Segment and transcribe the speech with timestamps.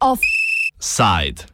[0.00, 0.20] Off.
[0.80, 1.44] Side.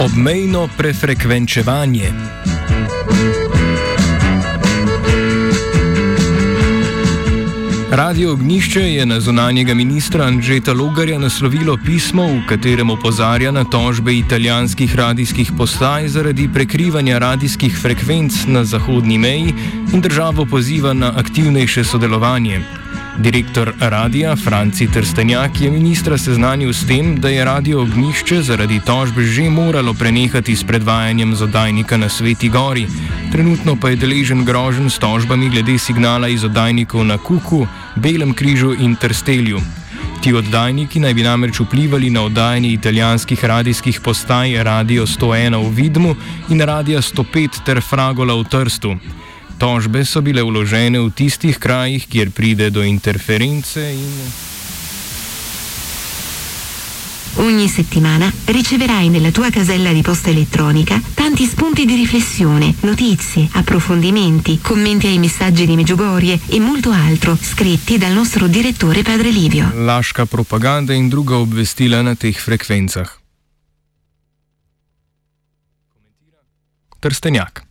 [0.00, 2.12] Obmejno prefrekvenčevanje.
[7.90, 14.12] Radio Ognišče je na zunanjega ministra Anžeta Logarja naslovilo pismo, v katerem opozarja na tožbe
[14.14, 19.54] italijanskih radijskih postaj zaradi prekrivanja radijskih frekvenc na zahodni meji
[19.92, 22.77] in državo poziva na aktivnejše sodelovanje.
[23.18, 29.22] Direktor radia Franci Trstenjak je ministra seznanil s tem, da je radio Ognišče zaradi tožbe
[29.26, 32.86] že moralo prenehati s predvajanjem zadajnika na Sveti Gori.
[33.32, 38.72] Trenutno pa je deležen grožen s tožbami glede signala iz oddajnikov na Kuku, Belem križu
[38.78, 39.58] in Trstelju.
[40.22, 46.14] Ti oddajniki naj bi namreč vplivali na oddajanje italijanskih radijskih postaj Radio 101 v Vidmu
[46.48, 48.94] in Radio 105 ter Fragola v Trstu.
[49.58, 54.46] Tožbe so bile vložene v tistih krajih, kjer pride do interference in.
[57.38, 64.60] Ogni settimana riceverai nella tua casella di posta elettronica tanti spunti di riflessione, notizie, approfondimenti,
[64.60, 69.70] commenti ai messaggi di Meggiugorie e molto altro scritti dal nostro direttore Padre Livio.
[69.74, 73.18] Laška propaganda in druga obvestila na teh frekvencah.
[76.98, 77.67] Trstenjak.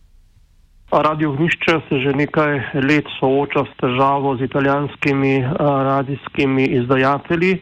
[0.90, 7.58] Radio Vnišče se že nekaj let sooča s težavo z italijanskimi radijskimi izdajatelji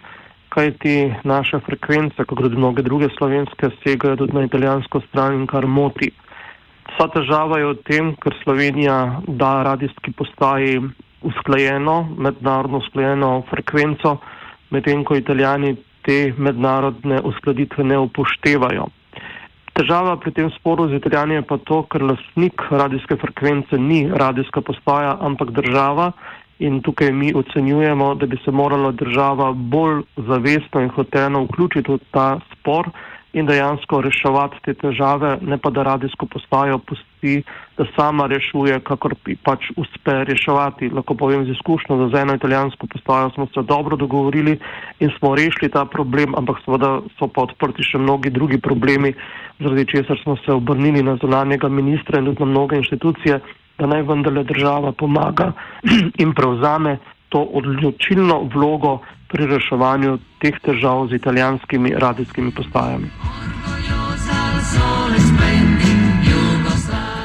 [0.49, 5.67] kajti naše frekvence, kot tudi mnoge druge slovenske, segajo tudi na italijansko stran in kar
[5.67, 6.13] moti.
[6.93, 10.79] Vsa težava je v tem, ker Slovenija da radijski postaji
[11.23, 14.17] usklajeno, mednarodno usklajeno frekvenco,
[14.71, 15.75] medtem ko italijani
[16.07, 18.87] te mednarodne uskladitve ne upoštevajo.
[19.77, 24.65] Težava pri tem sporu z italijani je pa to, ker lasnik radijske frekvence ni radijska
[24.65, 26.13] postaja, ampak država
[26.59, 31.99] In tukaj mi ocenjujemo, da bi se morala država bolj zavestno in hoteno vključiti v
[32.11, 32.89] ta spor
[33.37, 37.43] in dejansko reševati te težave, ne pa da radijsko postajo pusti,
[37.77, 39.13] da sama rešuje, kakor
[39.45, 40.89] pač uspe reševati.
[40.89, 44.57] Lahko povem z izkušnjo, da za eno italijansko postajo smo se dobro dogovorili
[45.01, 49.13] in smo rešili ta problem, ampak seveda so pa odprti še mnogi drugi problemi,
[49.59, 53.41] zaradi česar smo se obrnili na zunanjega ministra in tudi na mnoge inštitucije
[53.79, 55.53] da naj vendarle država pomaga
[56.23, 63.11] in prevzame to odločilno vlogo pri reševanju teh težav z italijanskimi radijskimi postajami.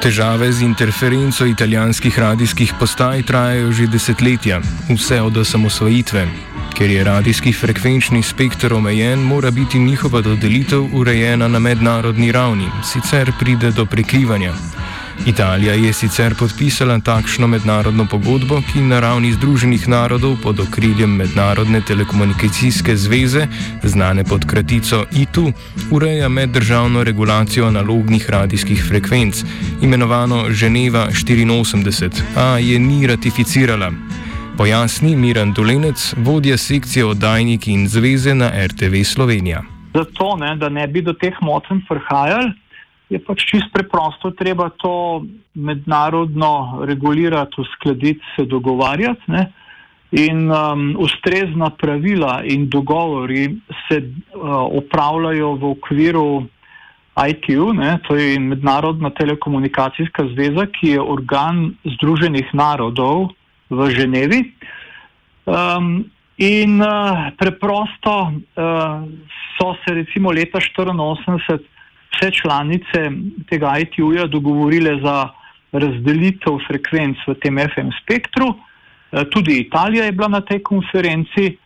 [0.02, 4.58] Težave z interferenco italijanskih radijskih postaj trajajo že desetletja,
[4.90, 6.51] vse od osamosvojitve.
[6.82, 13.32] Ker je radijski frekvenčni spektr omejen, mora biti njihova dodelitev urejena na mednarodni ravni, sicer
[13.38, 14.52] pride do prekrivanja.
[15.26, 21.80] Italija je sicer podpisala takšno mednarodno pogodbo, ki na ravni Združenih narodov pod okriljem Mednarodne
[21.80, 23.46] telekomunikacijske zveze,
[23.82, 25.52] znane pod kratico ITU,
[25.90, 29.44] ureja meddržavno regulacijo analognih radijskih frekvenc,
[29.82, 33.92] imenovano Ženeva 84, a je ni ratificirala.
[34.56, 39.62] Pojasni Miran Dolenec, vodja sekcije oddajniki in zveze na RTV Slovenija.
[39.94, 42.52] Zato, ne, da ne bi do teh motenj prihajali,
[43.08, 45.24] je pač čist preprosto treba to
[45.54, 49.32] mednarodno regulirati, uskladiti, se dogovarjati.
[49.32, 49.48] Ne?
[50.12, 53.48] In um, ustrezna pravila in dogovori
[53.88, 56.26] se uh, upravljajo v okviru
[57.28, 57.98] ITU, ne?
[58.08, 63.32] to je Mednarodna telekomunikacijska zveza, ki je organ Združenih narodov
[63.72, 64.40] v Ženevi.
[65.48, 66.04] Um,
[66.36, 69.02] in uh, preprosto uh,
[69.56, 71.72] so se recimo leta 1984
[72.12, 73.10] vse članice
[73.48, 75.28] tega ITU-ja dogovorile za
[75.72, 78.54] razdelitev frekvenc v tem FM spektru.
[79.12, 81.56] Eh, tudi Italija je bila na tej konferenci.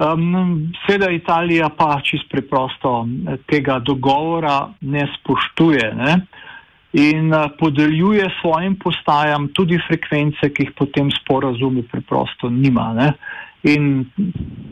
[0.00, 3.06] Um, Sveda Italija pa čist preprosto
[3.46, 6.14] tega dogovora ne spoštuje ne?
[6.92, 12.92] In uh, podeljuje svojim postajam tudi frekvence, ki jih po tem sporazumu preprosto nima.
[12.94, 13.12] Ne?
[13.70, 14.06] In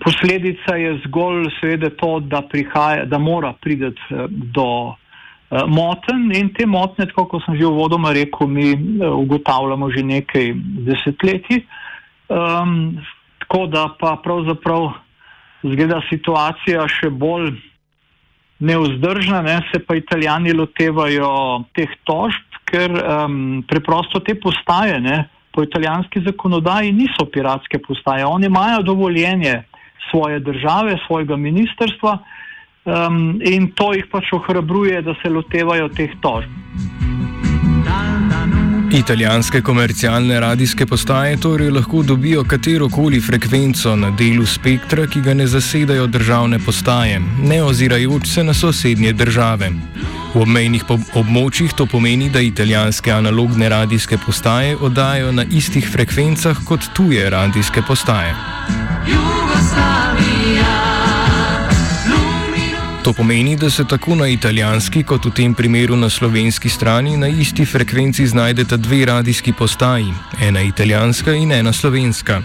[0.02, 4.24] posledica je zgolj seveda to, da, prihaja, da mora prideti
[4.54, 4.96] do
[5.48, 9.88] Eh, moten in te motne, tako kot sem že v vodoma rekel, mi eh, ugotavljamo
[9.88, 10.52] že nekaj
[10.84, 11.64] desetletij.
[12.28, 13.00] Um,
[13.40, 14.92] tako da pa pravzaprav
[15.64, 17.54] zgleda situacija še bolj
[18.58, 19.60] neuzdržna, ne?
[19.72, 25.28] se pa italijani lotevajo teh tožb, ker um, preprosto te postaje ne?
[25.54, 28.26] po italijanski zakonodaji niso piratske postaje.
[28.26, 29.62] Oni imajo dovoljenje
[30.10, 32.18] svoje države, svojega ministerstva,
[32.84, 36.57] um, in to jih pač ohrabruje, da se lotevajo teh tožb.
[38.92, 45.34] Italijanske komercialne radijske postaje torej lahko dobijo katero koli frekvenco na delu spektra, ki ga
[45.34, 49.70] ne zasedajo državne postaje, ne ozirajoč se na sosednje države.
[50.34, 56.88] V obmejnih območjih to pomeni, da italijanske analogne radijske postaje oddajo na istih frekvencah kot
[56.96, 58.34] tuje radijske postaje.
[63.08, 67.28] To pomeni, da se tako na italijanski, kot v tem primeru na slovenski strani, na
[67.28, 70.12] isti frekvenci znajdeta dve radijski postaji,
[70.44, 72.42] ena italijanska in ena slovenska.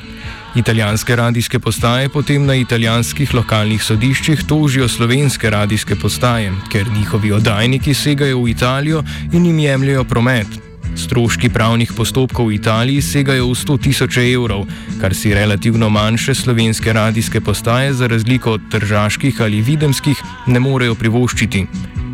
[0.56, 7.94] Italijanske radijske postaje potem na italijanskih lokalnih sodiščih tožijo slovenske radijske postaje, ker njihovi oddajniki
[7.94, 10.73] segajo v Italijo in jim jemljajo promet.
[10.96, 14.66] Stroški pravnih postopkov v Italiji segajo v 100 tisoč evrov,
[15.02, 20.18] kar si relativno manjše slovenske radijske postaje, za razliko od tržaških ali videmskih,
[20.48, 21.66] ne morejo privoščiti.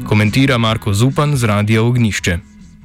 [0.07, 2.39] Komentira Marko Zupan z Radio Ognišče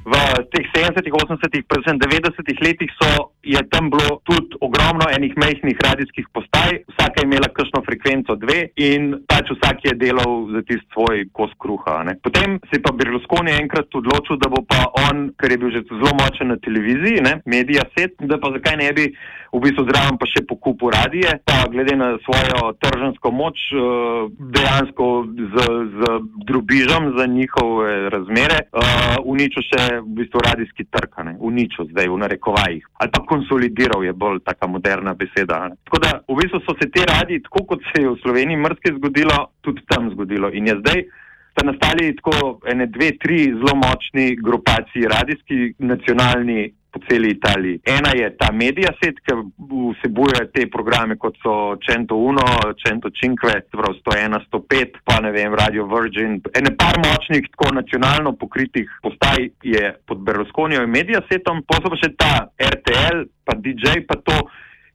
[0.05, 0.13] v
[0.53, 6.25] teh 70, 80, predvsem 90 letih so, je tam bilo tudi ogromno enih mehkih radijskih
[6.33, 11.25] postaj, vsaka je imela kakšno frekvenco dve in pač vsak je delal za tisti svoj
[11.37, 12.03] kos kruha.
[12.07, 12.17] Ne.
[12.23, 15.85] Potem se je pa Berlusconi enkrat odločil, da bo pa on, ker je bil že
[15.89, 19.09] zelo močen na televiziji, medija set, da pa zakaj ne bi
[19.55, 23.81] v bistvu zraven pa še pokupu radije, pa glede na svojo tržansko moč eh,
[24.55, 25.07] dejansko
[25.53, 26.17] z, z
[26.49, 31.33] drubižom za njihove razmere uh, uničil še v bistvu radijski trg, ne?
[31.39, 32.83] uničil zdaj v narekovajih.
[32.99, 35.69] Ali pa konsolidiral je bolj taka moderna beseda.
[35.85, 38.95] Tako da v bistvu so se te radiji, tako kot se je v Sloveniji mrske
[38.97, 40.51] zgodilo, tudi tam zgodilo.
[40.53, 41.03] In je zdaj
[41.51, 47.79] sta nastali tako ene dve, tri zelo močni grupaciji radijski, nacionalni po celi Italiji.
[47.83, 49.35] Ena je ta Mediaset, ki
[49.91, 52.45] vsebuje te programe kot so Cento Uno,
[52.79, 56.39] Cento Cinque, prav 101, 105, pa ne vem, Radio Virgin.
[56.55, 61.99] Ene par močnih, tako nacionalno pokritih postaj je pod Berlusconijo in Mediasetom, pa so pa
[61.99, 62.33] še ta
[62.71, 64.39] RTL, pa DJ, pa to,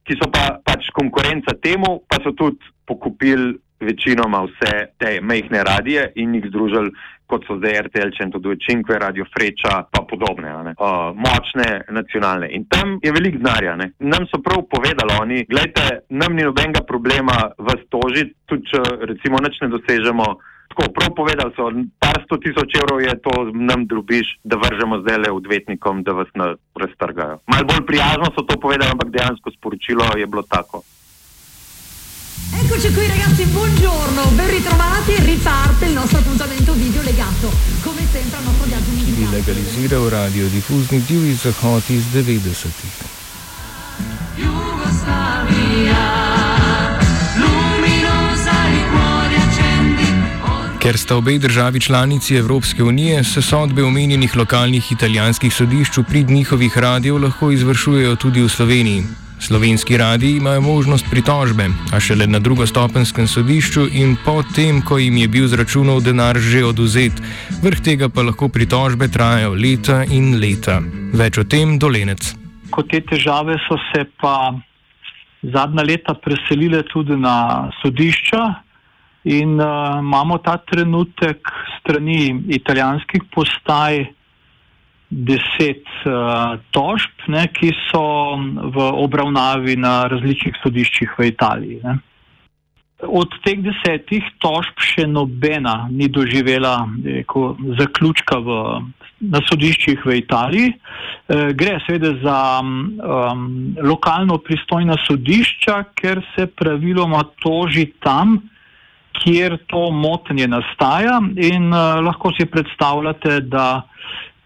[0.09, 6.13] ki so pa pač konkurenca temu, pa so tudi pokupili večinoma vse te mehne radije
[6.15, 6.93] in jih združili
[7.31, 12.51] kot so zdaj RTL, če to duje Činkve, Radio Freča, pa podobne, uh, močne nacionalne.
[12.57, 13.77] In tam je velik denarja.
[14.03, 18.83] Nam so prav povedali oni, gledajte, nam ni nobenega problema vas tožiti, tudi če
[19.13, 20.31] recimo nič ne dosežemo.
[20.71, 21.67] Tako, prav povedali so,
[22.03, 26.31] par sto tisoč evrov je to nam drubiš, da vržemo zdaj le odvetnikom, da vas
[26.79, 27.41] raztrgajo.
[27.51, 30.83] Mal bolj prijazno so to povedali, ampak dejansko sporočilo je bilo tako.
[32.53, 37.53] Eccoci qui ragazzi, buongiorno, ben ritrovati, riparte il nostro appuntamento video legato,
[37.83, 39.17] come sempre al nostro viaggio musicale.
[39.17, 43.19] Bi legaliziral radiodifuzni divji zahod iz 90-ih.
[50.81, 56.31] Ker sta obe državi članici Evropske unije, se sodbe omenjenih lokalnih italijanskih sodišč v prid
[56.31, 59.30] njihovih radijev lahko izvršujejo tudi v Sloveniji.
[59.41, 65.29] Slovenski radiji imajo možnost pritožbe, a šele na drugostopenskem sodišču in potem, ko jim je
[65.29, 67.13] bil z računov denar že oduzet.
[67.63, 70.81] Vrh tega pa lahko pritožbe trajajo leta in leta.
[71.17, 72.21] Več o tem dolenec.
[72.71, 74.53] Ko te težave so se pa
[75.43, 78.45] zadnja leta preselile tudi na sodišča
[79.25, 81.49] in uh, imamo ta trenutek
[81.81, 84.05] strani italijanskih postaj
[85.11, 91.81] deset uh, tožb, ne, ki so v obravnavi na različnih sodiščih v Italiji.
[91.83, 91.99] Ne.
[93.01, 98.59] Od teh desetih tožb še nobena ni doživela reko, zaključka v,
[99.25, 100.75] na sodiščih v Italiji.
[100.75, 108.37] E, gre seveda za um, lokalno pristojna sodišča, ker se praviloma toži tam,
[109.17, 113.83] kjer to motnje nastaja in uh, lahko si predstavljate, da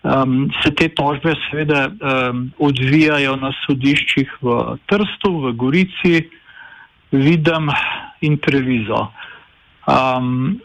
[0.04, 6.24] um, se te tožbe seveda um, odvijajo na sodiščih v Trstu, v Gorici,
[7.14, 7.70] Videm
[8.26, 9.08] in Trevizo.
[9.86, 10.56] Um,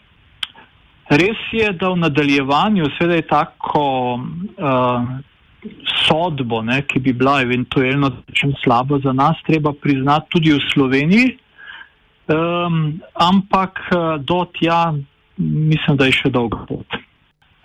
[1.10, 3.84] res je, da v nadaljevanju seveda je tako
[4.18, 5.12] uh,
[6.08, 8.12] sodbo, ne, ki bi bila eventualno
[8.64, 11.36] slabo za nas, treba priznati tudi v Sloveniji,
[12.34, 14.90] um, ampak uh, do tja
[15.40, 16.99] mislim, da je še dolga pot.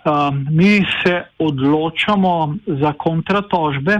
[0.05, 3.97] Um, mi se odločamo za kontratožbe,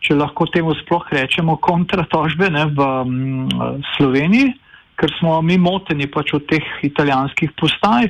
[0.00, 4.54] če lahko temu sploh rečemo kontratožbe ne, v um, Sloveniji,
[4.96, 8.08] ker smo mi moteni pač od teh italijanskih postaj.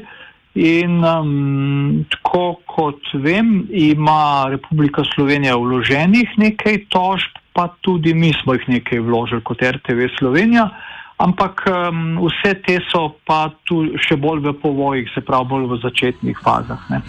[0.55, 8.55] In um, tako kot vem, ima Republika Slovenija vloženih nekaj tožb, pa tudi mi smo
[8.55, 10.71] jih nekaj vložili kot RTV Slovenija,
[11.19, 15.81] ampak um, vse te so pa tu še bolj v povojih, se pravi bolj v
[15.83, 16.81] začetnih fazah.
[16.91, 17.03] Ne.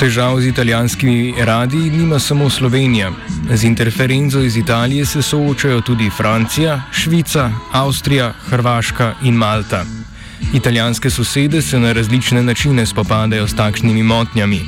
[0.00, 3.12] Težav z italijanskimi radiji nima samo Slovenija.
[3.52, 9.84] Z interferenco iz Italije se soočajo tudi Francija, Švica, Avstrija, Hrvaška in Malta.
[10.54, 14.60] Italijanske sosede se na različne načine spopadajo s takšnimi motnjami.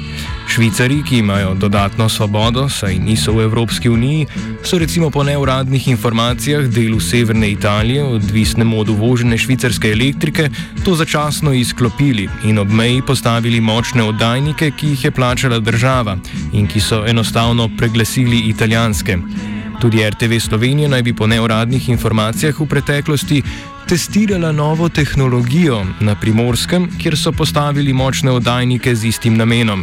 [0.53, 4.27] Švicari, ki imajo dodatno svobodo, saj niso v Evropski uniji,
[4.63, 10.51] so recimo po neuradnih informacijah delu severne Italije, odvisnemu od uvožene švicarske elektrike,
[10.85, 16.19] to začasno izklopili in ob meji postavili močne oddajnike, ki jih je plačala država
[16.53, 19.19] in ki so enostavno preglasili italijanske.
[19.81, 23.43] Tudi RTV Slovenija naj bi po neuradnih informacijah v preteklosti
[23.93, 29.83] testirala novo tehnologijo na primorskem, kjer so postavili močne oddajnike z istim namenom.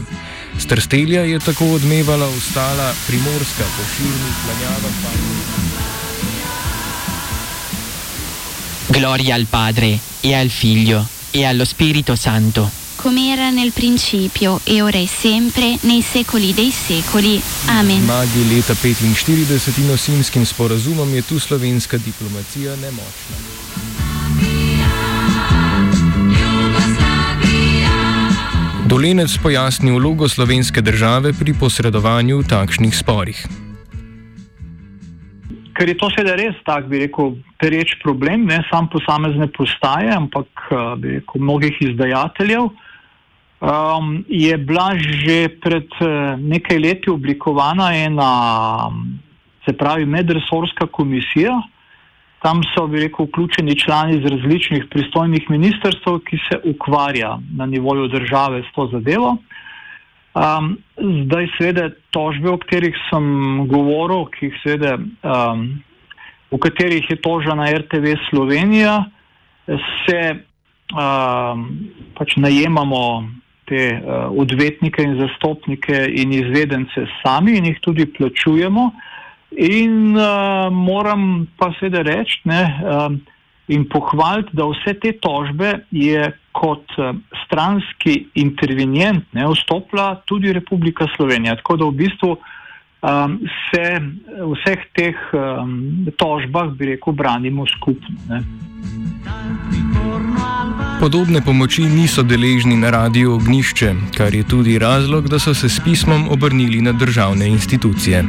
[0.58, 4.96] Strstelja je tako odmevala ostala primorska po širnih planjavah.
[8.90, 12.70] Gloria al Padre e al Figlio e allo Spirito Santo.
[12.96, 17.42] come era nel principio e ora e sempre, nei secoli dei secoli.
[17.68, 18.04] Amen.
[18.04, 23.69] Magi leta 45 in osimskim sporazumom je tu slovenska diplomacija nemočna.
[28.90, 33.38] Dolenec pojasni vlogo slovenske države pri posredovanju v takšnih sporih.
[35.78, 40.50] Ker je to seveda res tak, bi rekel, pereč problem, ne samo posamezne postaje, ampak
[40.98, 42.66] bi rekel, mnogih izdajateljev
[43.62, 48.32] um, je bila že pred eh, nekaj leti oblikovana ena,
[49.66, 51.62] se pravi, medresorska komisija.
[52.44, 58.08] Tam so, bi rekel, vključeni člani iz različnih pristojnih ministrstv, ki se ukvarja na nivoju
[58.08, 59.38] države s to zadevo.
[60.40, 60.78] Um,
[61.26, 63.26] zdaj, seveda, tožbe, o katerih sem
[63.68, 65.66] govoril, ki jih seveda, um,
[66.52, 69.04] v katerih je tožena RTV Slovenija,
[70.06, 70.22] se
[70.94, 71.66] um,
[72.18, 73.04] pač najemamo
[73.70, 78.90] te uh, odvetnike in zastopnike in izvedence sami in jih tudi plačujemo.
[79.58, 83.10] In uh, moram pa seveda reči ne, uh,
[83.68, 87.16] in pohvaliti, da vse te tožbe je kot uh,
[87.46, 91.58] stranski intervenient ne, vstopila tudi Republika Slovenija.
[91.62, 92.32] Tako da v bistvu
[93.02, 93.40] um,
[93.70, 93.86] se
[94.54, 98.16] vseh teh um, tožbah, bi rekel, branimo skupno.
[98.30, 98.44] Ne.
[101.00, 105.80] Podobne pomoči niso deležni na radiju Ognišče, kar je tudi razlog, da so se s
[105.80, 108.24] pismom obrnili na državne institucije.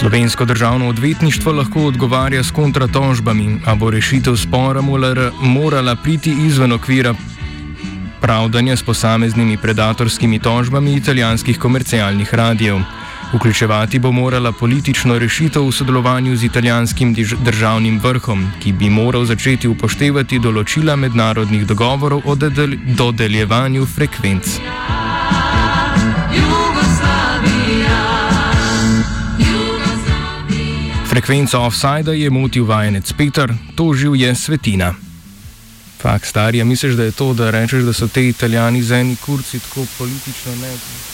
[0.00, 4.80] Slovensko državno odvetništvo lahko odgovarja s kontratožbami, a bo rešitev spora
[5.42, 7.14] morala priti izven okvira
[8.20, 12.78] pravdanja s posameznimi predatorskimi tožbami italijanskih komercialnih radijev.
[13.34, 17.14] Vključevati bo morala politično rešitev v sodelovanju z italijanskim
[17.44, 22.36] državnim vrhom, ki bi moral začeti upoštevati določila mednarodnih dogovorov o
[22.96, 24.60] dodeljevanju frekvenc.
[31.10, 34.94] Frekvenco offside je motil vajenec Peter, tožil je svetina.
[35.98, 39.58] Fak, starija, misliš, da je to, da rečeš, da so te italijani z eni kurci
[39.58, 41.09] tako politično neodvisni?